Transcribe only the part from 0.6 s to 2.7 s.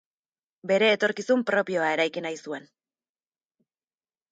Bere etorkizun propioa eraiki nahi zuen.